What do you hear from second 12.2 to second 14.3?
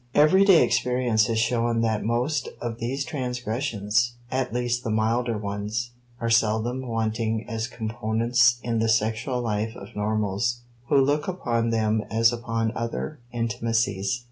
upon other intimacies.